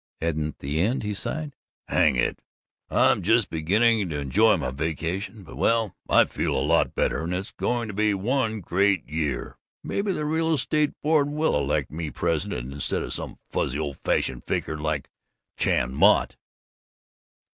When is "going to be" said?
7.51-8.15